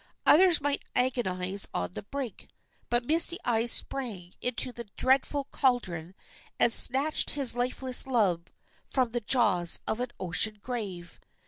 Others 0.25 0.61
might 0.61 0.81
agonize 0.95 1.67
on 1.75 1.91
the 1.93 2.01
brink, 2.01 2.47
but 2.89 3.05
Misty 3.05 3.37
Eyes 3.45 3.71
sprang 3.71 4.33
into 4.41 4.71
the 4.71 4.85
dreadful 4.97 5.43
caldron 5.51 6.15
and 6.59 6.73
snatched 6.73 7.29
his 7.29 7.55
lifeless 7.55 8.07
love 8.07 8.45
from 8.89 9.11
the 9.11 9.21
jaws 9.21 9.79
of 9.85 9.99
an 9.99 10.09
ocean 10.19 10.57
grave. 10.59 11.19